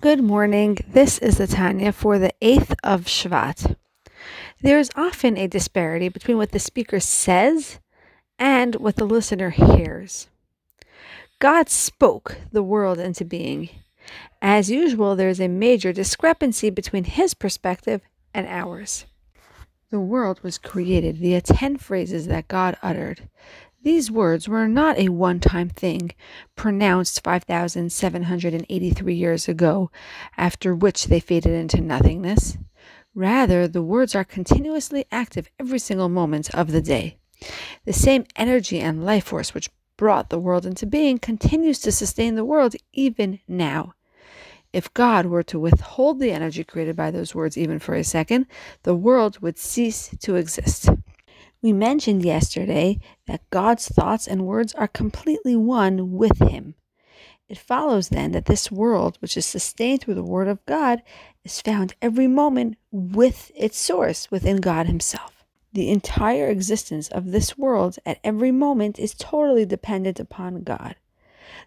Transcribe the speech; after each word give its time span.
Good 0.00 0.22
morning. 0.22 0.78
This 0.86 1.18
is 1.18 1.38
the 1.38 1.48
Tanya 1.48 1.90
for 1.90 2.20
the 2.20 2.32
8th 2.40 2.72
of 2.84 3.06
Shvat. 3.06 3.74
There 4.62 4.78
is 4.78 4.92
often 4.94 5.36
a 5.36 5.48
disparity 5.48 6.08
between 6.08 6.36
what 6.36 6.52
the 6.52 6.60
speaker 6.60 7.00
says 7.00 7.80
and 8.38 8.76
what 8.76 8.94
the 8.94 9.04
listener 9.04 9.50
hears. 9.50 10.28
God 11.40 11.68
spoke 11.68 12.36
the 12.52 12.62
world 12.62 13.00
into 13.00 13.24
being. 13.24 13.70
As 14.40 14.70
usual, 14.70 15.16
there 15.16 15.28
is 15.28 15.40
a 15.40 15.48
major 15.48 15.92
discrepancy 15.92 16.70
between 16.70 17.02
his 17.02 17.34
perspective 17.34 18.00
and 18.32 18.46
ours. 18.46 19.04
The 19.90 19.98
world 19.98 20.38
was 20.44 20.58
created 20.58 21.16
via 21.16 21.40
10 21.40 21.76
phrases 21.78 22.28
that 22.28 22.46
God 22.46 22.76
uttered. 22.84 23.28
These 23.82 24.10
words 24.10 24.48
were 24.48 24.66
not 24.66 24.98
a 24.98 25.08
one 25.08 25.38
time 25.38 25.68
thing 25.68 26.12
pronounced 26.56 27.22
5,783 27.22 29.14
years 29.14 29.48
ago, 29.48 29.90
after 30.36 30.74
which 30.74 31.06
they 31.06 31.20
faded 31.20 31.52
into 31.52 31.80
nothingness. 31.80 32.58
Rather, 33.14 33.68
the 33.68 33.82
words 33.82 34.14
are 34.14 34.24
continuously 34.24 35.04
active 35.12 35.48
every 35.60 35.78
single 35.78 36.08
moment 36.08 36.52
of 36.54 36.72
the 36.72 36.82
day. 36.82 37.18
The 37.84 37.92
same 37.92 38.24
energy 38.34 38.80
and 38.80 39.04
life 39.04 39.26
force 39.26 39.54
which 39.54 39.70
brought 39.96 40.30
the 40.30 40.38
world 40.38 40.66
into 40.66 40.86
being 40.86 41.18
continues 41.18 41.78
to 41.80 41.92
sustain 41.92 42.34
the 42.34 42.44
world 42.44 42.74
even 42.92 43.40
now. 43.46 43.94
If 44.72 44.92
God 44.92 45.26
were 45.26 45.42
to 45.44 45.58
withhold 45.58 46.18
the 46.18 46.32
energy 46.32 46.62
created 46.64 46.96
by 46.96 47.10
those 47.10 47.34
words 47.34 47.56
even 47.56 47.78
for 47.78 47.94
a 47.94 48.04
second, 48.04 48.46
the 48.82 48.94
world 48.94 49.40
would 49.40 49.56
cease 49.56 50.14
to 50.20 50.34
exist. 50.34 50.90
We 51.60 51.72
mentioned 51.72 52.24
yesterday 52.24 53.00
that 53.26 53.50
God's 53.50 53.88
thoughts 53.88 54.28
and 54.28 54.46
words 54.46 54.74
are 54.74 54.86
completely 54.86 55.56
one 55.56 56.12
with 56.12 56.38
Him. 56.38 56.76
It 57.48 57.58
follows 57.58 58.10
then 58.10 58.30
that 58.32 58.44
this 58.44 58.70
world, 58.70 59.16
which 59.20 59.36
is 59.36 59.44
sustained 59.44 60.02
through 60.02 60.14
the 60.14 60.22
Word 60.22 60.46
of 60.46 60.64
God, 60.66 61.02
is 61.44 61.60
found 61.60 61.96
every 62.00 62.28
moment 62.28 62.76
with 62.92 63.50
its 63.56 63.76
source 63.76 64.30
within 64.30 64.58
God 64.58 64.86
Himself. 64.86 65.44
The 65.72 65.90
entire 65.90 66.48
existence 66.48 67.08
of 67.08 67.32
this 67.32 67.58
world 67.58 67.98
at 68.06 68.20
every 68.22 68.52
moment 68.52 68.98
is 68.98 69.12
totally 69.14 69.66
dependent 69.66 70.20
upon 70.20 70.62
God. 70.62 70.94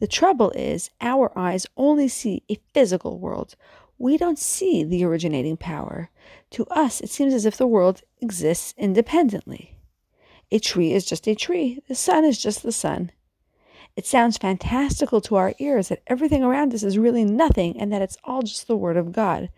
The 0.00 0.06
trouble 0.06 0.50
is, 0.52 0.90
our 1.02 1.36
eyes 1.38 1.66
only 1.76 2.08
see 2.08 2.42
a 2.50 2.58
physical 2.72 3.18
world. 3.18 3.54
We 3.98 4.16
don't 4.16 4.38
see 4.38 4.82
the 4.82 5.04
originating 5.04 5.58
power. 5.58 6.10
To 6.52 6.64
us, 6.66 7.00
it 7.02 7.10
seems 7.10 7.34
as 7.34 7.44
if 7.44 7.56
the 7.58 7.66
world 7.66 8.02
exists 8.22 8.74
independently. 8.78 9.73
A 10.54 10.60
tree 10.60 10.92
is 10.92 11.04
just 11.04 11.26
a 11.26 11.34
tree. 11.34 11.82
The 11.88 11.96
sun 11.96 12.24
is 12.24 12.40
just 12.40 12.62
the 12.62 12.70
sun. 12.70 13.10
It 13.96 14.06
sounds 14.06 14.38
fantastical 14.38 15.20
to 15.22 15.34
our 15.34 15.52
ears 15.58 15.88
that 15.88 16.04
everything 16.06 16.44
around 16.44 16.72
us 16.72 16.84
is 16.84 16.96
really 16.96 17.24
nothing 17.24 17.76
and 17.80 17.92
that 17.92 18.02
it's 18.02 18.18
all 18.22 18.42
just 18.42 18.68
the 18.68 18.76
Word 18.76 18.96
of 18.96 19.10
God. 19.10 19.50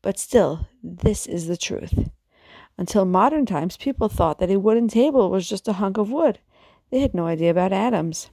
But 0.00 0.18
still, 0.18 0.68
this 0.82 1.26
is 1.26 1.48
the 1.48 1.56
truth. 1.58 2.08
Until 2.78 3.04
modern 3.04 3.44
times, 3.44 3.76
people 3.76 4.08
thought 4.08 4.38
that 4.38 4.50
a 4.50 4.58
wooden 4.58 4.88
table 4.88 5.28
was 5.28 5.46
just 5.46 5.68
a 5.68 5.74
hunk 5.74 5.98
of 5.98 6.10
wood. 6.10 6.38
They 6.90 7.00
had 7.00 7.12
no 7.12 7.26
idea 7.26 7.50
about 7.50 7.74
atoms. 7.74 8.30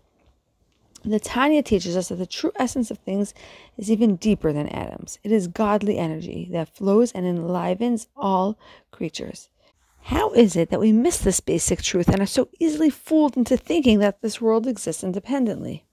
The 1.04 1.20
Tanya 1.20 1.62
teaches 1.62 1.98
us 1.98 2.08
that 2.08 2.16
the 2.16 2.26
true 2.26 2.54
essence 2.56 2.92
of 2.92 3.00
things 3.00 3.34
is 3.76 3.92
even 3.92 4.16
deeper 4.16 4.54
than 4.54 4.70
atoms. 4.70 5.20
It 5.22 5.34
is 5.34 5.50
godly 5.50 5.98
energy 5.98 6.48
that 6.54 6.74
flows 6.74 7.12
and 7.12 7.26
enlivens 7.26 8.08
all 8.16 8.58
creatures. 8.92 9.50
How 10.08 10.32
is 10.32 10.58
it 10.58 10.70
that 10.70 10.82
we 10.82 10.92
miss 10.92 11.18
this 11.18 11.40
basic 11.40 11.82
truth 11.82 12.10
and 12.10 12.22
are 12.22 12.26
so 12.26 12.50
easily 12.60 12.90
fooled 12.90 13.38
into 13.38 13.56
thinking 13.56 14.00
that 14.00 14.22
this 14.22 14.42
world 14.42 14.68
exists 14.68 15.04
independently? 15.04 15.86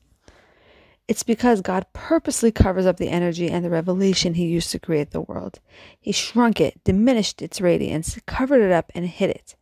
It's 1.06 1.22
because 1.22 1.60
God 1.60 1.86
purposely 1.92 2.50
covers 2.50 2.86
up 2.86 2.96
the 2.96 3.08
energy 3.08 3.48
and 3.48 3.64
the 3.64 3.70
revelation 3.70 4.34
He 4.34 4.46
used 4.46 4.72
to 4.72 4.80
create 4.80 5.12
the 5.12 5.20
world. 5.20 5.60
He 6.00 6.10
shrunk 6.10 6.60
it, 6.60 6.82
diminished 6.82 7.40
its 7.40 7.60
radiance, 7.60 8.18
covered 8.26 8.60
it 8.60 8.72
up, 8.72 8.90
and 8.96 9.06
hid 9.06 9.30
it. 9.30 9.54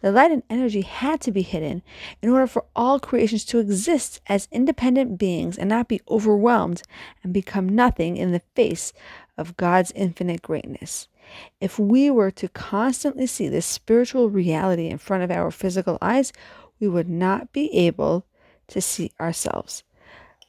The 0.00 0.10
light 0.10 0.32
and 0.32 0.42
energy 0.50 0.80
had 0.80 1.20
to 1.20 1.30
be 1.30 1.42
hidden 1.42 1.82
in 2.22 2.30
order 2.30 2.46
for 2.46 2.64
all 2.74 2.98
creations 2.98 3.44
to 3.46 3.58
exist 3.58 4.20
as 4.26 4.48
independent 4.50 5.18
beings 5.18 5.58
and 5.58 5.68
not 5.68 5.88
be 5.88 6.00
overwhelmed 6.08 6.82
and 7.22 7.32
become 7.32 7.68
nothing 7.68 8.16
in 8.16 8.32
the 8.32 8.42
face 8.54 8.92
of 9.36 9.56
God's 9.56 9.92
infinite 9.92 10.42
greatness. 10.42 11.06
If 11.60 11.78
we 11.78 12.10
were 12.10 12.30
to 12.32 12.48
constantly 12.48 13.26
see 13.26 13.48
this 13.48 13.66
spiritual 13.66 14.30
reality 14.30 14.88
in 14.88 14.98
front 14.98 15.22
of 15.22 15.30
our 15.30 15.50
physical 15.50 15.98
eyes, 16.00 16.32
we 16.78 16.88
would 16.88 17.08
not 17.08 17.52
be 17.52 17.72
able 17.74 18.26
to 18.68 18.80
see 18.80 19.12
ourselves. 19.20 19.82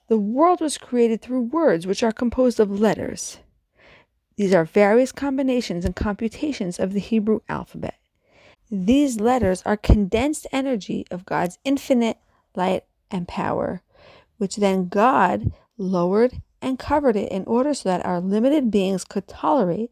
The 0.08 0.18
world 0.18 0.62
was 0.62 0.78
created 0.78 1.22
through 1.22 1.42
words, 1.44 1.88
which 1.88 2.04
are 2.04 2.12
composed 2.12 2.60
of 2.60 2.80
letters. 2.80 3.40
These 4.36 4.54
are 4.54 4.66
various 4.66 5.12
combinations 5.12 5.86
and 5.86 5.96
computations 5.96 6.80
of 6.80 6.94
the 6.94 7.00
Hebrew 7.00 7.42
alphabet. 7.48 7.96
These 8.70 9.20
letters 9.20 9.62
are 9.66 9.78
condensed 9.78 10.48
energy 10.52 11.06
of 11.12 11.26
God's 11.26 11.60
infinite 11.64 12.18
light 12.56 12.86
and 13.10 13.28
power, 13.28 13.82
which 14.38 14.56
then 14.56 14.88
God 14.88 15.52
lowered 15.78 16.42
and 16.62 16.80
covered 16.80 17.16
it 17.16 17.32
in 17.32 17.44
order 17.46 17.74
so 17.74 17.90
that 17.90 18.06
our 18.06 18.20
limited 18.20 18.72
beings 18.72 19.04
could 19.04 19.28
tolerate 19.28 19.92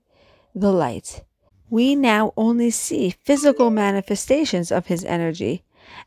the 0.56 0.72
light. 0.72 1.24
We 1.70 1.96
now 1.96 2.34
only 2.36 2.72
see 2.72 3.16
physical 3.24 3.70
manifestations 3.70 4.72
of 4.72 4.88
his 4.88 5.06
energy, 5.06 5.64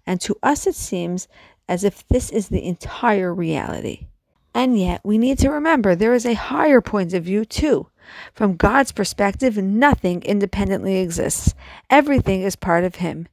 and 0.06 0.20
to 0.22 0.36
us 0.42 0.66
it 0.66 0.74
seems 0.74 1.28
as 1.68 1.84
if 1.84 2.06
this 2.08 2.30
is 2.30 2.48
the 2.48 2.64
entire 2.64 3.32
reality. 3.32 4.08
And 4.54 4.78
yet, 4.78 5.00
we 5.04 5.16
need 5.16 5.38
to 5.38 5.50
remember 5.50 5.94
there 5.94 6.14
is 6.14 6.26
a 6.26 6.34
higher 6.34 6.80
point 6.80 7.14
of 7.14 7.24
view 7.24 7.44
too. 7.44 7.86
From 8.34 8.56
God's 8.56 8.92
perspective, 8.92 9.56
nothing 9.56 10.22
independently 10.22 10.96
exists, 10.96 11.54
everything 11.88 12.42
is 12.42 12.56
part 12.56 12.84
of 12.84 12.96
Him. 12.96 13.28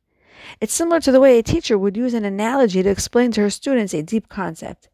It's 0.61 0.73
similar 0.73 1.01
to 1.01 1.11
the 1.11 1.19
way 1.19 1.37
a 1.37 1.43
teacher 1.43 1.77
would 1.77 1.97
use 1.97 2.13
an 2.13 2.23
analogy 2.23 2.81
to 2.83 2.89
explain 2.89 3.31
to 3.31 3.41
her 3.41 3.49
students 3.49 3.93
a 3.93 4.03
deep 4.03 4.29
concept. 4.29 4.87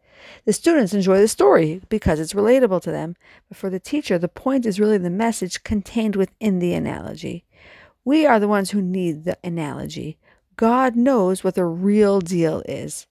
The 0.45 0.53
students 0.53 0.93
enjoy 0.93 1.19
the 1.19 1.27
story 1.27 1.81
because 1.89 2.19
it's 2.19 2.33
relatable 2.33 2.81
to 2.83 2.91
them, 2.91 3.15
but 3.47 3.57
for 3.57 3.69
the 3.69 3.79
teacher, 3.79 4.17
the 4.17 4.27
point 4.27 4.65
is 4.65 4.79
really 4.79 4.97
the 4.97 5.09
message 5.09 5.63
contained 5.63 6.15
within 6.15 6.59
the 6.59 6.73
analogy. 6.73 7.45
We 8.03 8.25
are 8.25 8.39
the 8.39 8.47
ones 8.47 8.71
who 8.71 8.81
need 8.81 9.25
the 9.25 9.37
analogy. 9.43 10.17
God 10.57 10.95
knows 10.95 11.43
what 11.43 11.55
the 11.55 11.65
real 11.65 12.21
deal 12.21 12.61
is. 12.67 13.07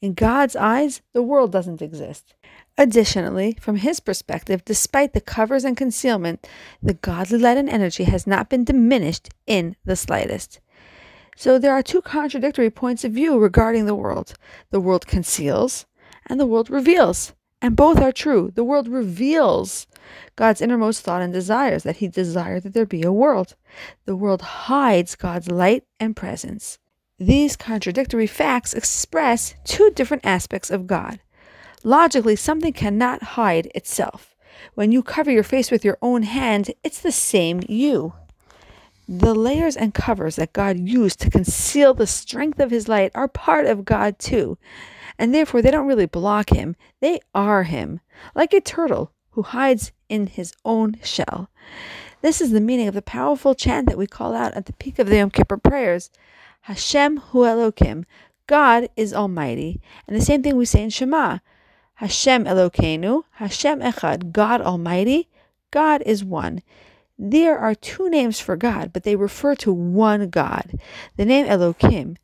In 0.00 0.14
God's 0.14 0.56
eyes, 0.56 1.00
the 1.12 1.22
world 1.22 1.52
doesn't 1.52 1.80
exist. 1.80 2.34
Additionally, 2.76 3.56
from 3.60 3.76
his 3.76 4.00
perspective, 4.00 4.64
despite 4.64 5.12
the 5.12 5.20
covers 5.20 5.64
and 5.64 5.76
concealment, 5.76 6.46
the 6.82 6.94
godly 6.94 7.38
light 7.38 7.56
and 7.56 7.68
energy 7.68 8.04
has 8.04 8.26
not 8.26 8.48
been 8.48 8.64
diminished 8.64 9.28
in 9.46 9.76
the 9.84 9.94
slightest. 9.94 10.58
So 11.36 11.58
there 11.58 11.72
are 11.72 11.82
two 11.82 12.02
contradictory 12.02 12.70
points 12.70 13.04
of 13.04 13.12
view 13.12 13.38
regarding 13.38 13.86
the 13.86 13.94
world. 13.94 14.34
The 14.70 14.80
world 14.80 15.06
conceals, 15.06 15.86
and 16.26 16.38
the 16.38 16.46
world 16.46 16.70
reveals. 16.70 17.32
And 17.60 17.76
both 17.76 18.00
are 18.00 18.12
true. 18.12 18.50
The 18.52 18.64
world 18.64 18.88
reveals 18.88 19.86
God's 20.34 20.60
innermost 20.60 21.02
thought 21.02 21.22
and 21.22 21.32
desires, 21.32 21.84
that 21.84 21.98
He 21.98 22.08
desired 22.08 22.64
that 22.64 22.74
there 22.74 22.86
be 22.86 23.02
a 23.02 23.12
world. 23.12 23.54
The 24.04 24.16
world 24.16 24.42
hides 24.42 25.14
God's 25.14 25.48
light 25.48 25.84
and 26.00 26.16
presence. 26.16 26.78
These 27.18 27.56
contradictory 27.56 28.26
facts 28.26 28.74
express 28.74 29.54
two 29.64 29.92
different 29.94 30.26
aspects 30.26 30.70
of 30.70 30.88
God. 30.88 31.20
Logically, 31.84 32.34
something 32.34 32.72
cannot 32.72 33.22
hide 33.22 33.70
itself. 33.76 34.34
When 34.74 34.90
you 34.90 35.02
cover 35.02 35.30
your 35.30 35.44
face 35.44 35.70
with 35.70 35.84
your 35.84 35.98
own 36.02 36.24
hand, 36.24 36.72
it's 36.82 37.00
the 37.00 37.12
same 37.12 37.62
you. 37.68 38.14
The 39.08 39.34
layers 39.34 39.76
and 39.76 39.94
covers 39.94 40.36
that 40.36 40.52
God 40.52 40.78
used 40.78 41.20
to 41.20 41.30
conceal 41.30 41.94
the 41.94 42.06
strength 42.06 42.58
of 42.58 42.70
His 42.70 42.88
light 42.88 43.12
are 43.14 43.28
part 43.28 43.66
of 43.66 43.84
God 43.84 44.18
too 44.18 44.58
and 45.22 45.32
therefore 45.32 45.62
they 45.62 45.70
don't 45.70 45.86
really 45.86 46.04
block 46.04 46.50
him, 46.50 46.74
they 46.98 47.20
are 47.32 47.62
him, 47.62 48.00
like 48.34 48.52
a 48.52 48.60
turtle 48.60 49.12
who 49.30 49.42
hides 49.42 49.92
in 50.08 50.26
his 50.26 50.52
own 50.64 50.96
shell. 51.04 51.48
This 52.22 52.40
is 52.40 52.50
the 52.50 52.60
meaning 52.60 52.88
of 52.88 52.94
the 52.94 53.02
powerful 53.02 53.54
chant 53.54 53.88
that 53.88 53.96
we 53.96 54.08
call 54.08 54.34
out 54.34 54.52
at 54.54 54.66
the 54.66 54.72
peak 54.72 54.98
of 54.98 55.06
the 55.06 55.18
Yom 55.18 55.30
Kippur 55.30 55.58
prayers 55.58 56.10
Hashem 56.62 57.18
hu 57.18 57.42
Elokim, 57.42 58.04
God 58.48 58.88
is 58.96 59.14
Almighty. 59.14 59.80
And 60.08 60.16
the 60.16 60.24
same 60.24 60.42
thing 60.42 60.56
we 60.56 60.64
say 60.64 60.82
in 60.82 60.90
Shema 60.90 61.38
Hashem 61.94 62.44
Elokeinu, 62.44 63.22
Hashem 63.34 63.78
Echad, 63.78 64.32
God 64.32 64.60
Almighty, 64.60 65.28
God 65.70 66.02
is 66.04 66.24
one. 66.24 66.62
There 67.16 67.56
are 67.56 67.76
two 67.76 68.10
names 68.10 68.40
for 68.40 68.56
God, 68.56 68.92
but 68.92 69.04
they 69.04 69.14
refer 69.14 69.54
to 69.54 69.72
one 69.72 70.30
God. 70.30 70.80
The 71.16 71.24
name 71.24 71.46
Elokim 71.46 72.16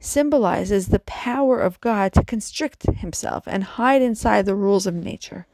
symbolizes 0.00 0.88
the 0.88 1.00
power 1.00 1.58
of 1.60 1.80
God 1.80 2.12
to 2.12 2.24
constrict 2.24 2.84
himself 2.84 3.44
and 3.46 3.64
hide 3.64 4.02
inside 4.02 4.46
the 4.46 4.54
rules 4.54 4.86
of 4.86 4.94
nature. 4.94 5.46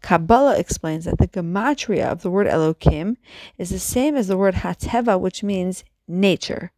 Kabbalah 0.00 0.58
explains 0.58 1.04
that 1.04 1.18
the 1.18 1.28
gematria 1.28 2.06
of 2.06 2.22
the 2.22 2.30
word 2.30 2.46
Elokim 2.46 3.16
is 3.58 3.70
the 3.70 3.78
same 3.78 4.16
as 4.16 4.28
the 4.28 4.36
word 4.36 4.56
Hateva, 4.56 5.20
which 5.20 5.42
means 5.42 5.84
nature. 6.08 6.72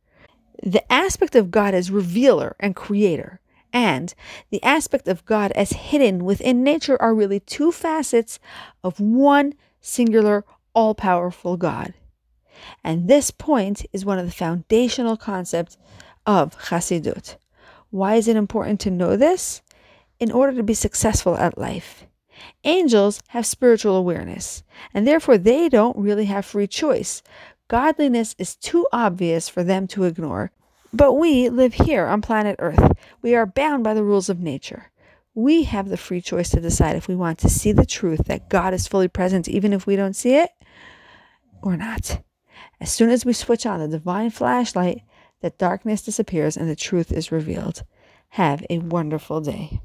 The 0.63 0.91
aspect 0.93 1.35
of 1.35 1.51
God 1.51 1.75
as 1.75 1.91
revealer 1.91 2.57
and 2.61 2.77
creator, 2.77 3.41
and 3.73 4.15
the 4.51 4.63
aspect 4.63 5.09
of 5.09 5.25
God 5.25 5.51
as 5.53 5.73
hidden 5.73 6.25
within 6.25 6.63
nature 6.63 7.01
are 7.03 7.15
really 7.15 7.41
two 7.41 7.73
facets 7.73 8.39
of 8.83 9.01
one 9.01 9.55
singular, 9.81 10.45
all 10.75 10.95
powerful 10.95 11.57
God. 11.57 11.95
And 12.83 13.09
this 13.09 13.31
point 13.31 13.85
is 13.93 14.05
one 14.05 14.19
of 14.19 14.27
the 14.27 14.33
foundational 14.33 15.17
concepts 15.17 15.77
of 16.27 16.59
Chassidut. 16.59 17.37
Why 17.91 18.17
is 18.17 18.29
it 18.29 18.37
important 18.37 18.81
to 18.81 18.91
know 18.91 19.17
this? 19.17 19.63
In 20.19 20.31
order 20.33 20.57
to 20.57 20.63
be 20.63 20.75
successful 20.75 21.37
at 21.37 21.59
life. 21.59 22.07
Angels 22.65 23.21
have 23.29 23.47
spiritual 23.47 23.97
awareness, 23.97 24.63
and 24.93 25.07
therefore 25.07 25.39
they 25.39 25.69
don't 25.69 25.97
really 25.97 26.25
have 26.25 26.45
free 26.45 26.67
choice. 26.67 27.23
Godliness 27.69 28.35
is 28.39 28.57
too 28.57 28.87
obvious 28.93 29.49
for 29.49 29.63
them 29.63 29.87
to 29.89 30.05
ignore. 30.05 30.51
But 30.93 31.15
we 31.15 31.49
live 31.49 31.75
here 31.75 32.07
on 32.07 32.23
planet 32.23 32.57
Earth. 32.59 32.93
We 33.23 33.35
are 33.35 33.47
bound 33.47 33.83
by 33.83 33.95
the 33.95 34.05
rules 34.05 34.29
of 34.29 34.41
nature. 34.41 34.91
We 35.35 35.65
have 35.65 35.89
the 35.89 35.97
free 35.97 36.21
choice 36.21 36.51
to 36.51 36.61
decide 36.61 36.95
if 36.95 37.09
we 37.09 37.17
want 37.17 37.39
to 37.41 37.49
see 37.49 37.73
the 37.73 37.87
truth 37.87 38.27
that 38.27 38.49
God 38.49 38.73
is 38.73 38.87
fully 38.87 39.09
present, 39.09 39.49
even 39.49 39.73
if 39.73 39.87
we 39.87 39.97
don't 39.97 40.15
see 40.15 40.37
it, 40.37 40.51
or 41.63 41.77
not. 41.77 42.23
As 42.81 42.93
soon 42.93 43.11
as 43.11 43.25
we 43.25 43.33
switch 43.33 43.67
on 43.67 43.81
the 43.81 43.89
divine 43.89 44.31
flashlight, 44.31 45.03
the 45.41 45.51
darkness 45.51 46.03
disappears 46.03 46.57
and 46.57 46.69
the 46.69 46.77
truth 46.77 47.13
is 47.13 47.33
revealed. 47.33 47.85
Have 48.31 48.65
a 48.71 48.79
wonderful 48.79 49.41
day. 49.41 49.81